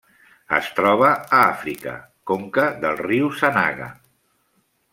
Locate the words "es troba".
0.59-1.09